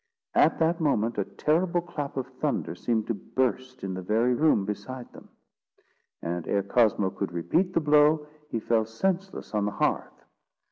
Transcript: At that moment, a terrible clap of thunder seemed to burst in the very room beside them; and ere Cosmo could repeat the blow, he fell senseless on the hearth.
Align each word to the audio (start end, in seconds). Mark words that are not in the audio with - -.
At 0.33 0.57
that 0.57 0.81
moment, 0.81 1.19
a 1.19 1.25
terrible 1.25 1.79
clap 1.81 2.17
of 2.17 2.25
thunder 2.39 2.73
seemed 2.73 3.05
to 3.05 3.13
burst 3.13 3.83
in 3.83 3.93
the 3.93 4.01
very 4.01 4.33
room 4.33 4.65
beside 4.65 5.13
them; 5.13 5.29
and 6.23 6.47
ere 6.47 6.63
Cosmo 6.63 7.11
could 7.11 7.31
repeat 7.31 7.73
the 7.75 7.81
blow, 7.81 8.25
he 8.49 8.59
fell 8.59 8.85
senseless 8.87 9.53
on 9.53 9.65
the 9.65 9.71
hearth. 9.73 10.23